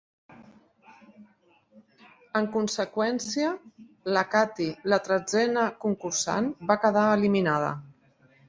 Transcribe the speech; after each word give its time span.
En 2.39 2.47
conseqüència, 2.55 3.51
la 4.17 4.25
Kathy, 4.33 4.71
la 4.95 4.99
tretzena 5.09 5.69
concursant, 5.87 6.53
va 6.73 6.83
quedar 6.87 7.09
eliminada. 7.21 7.73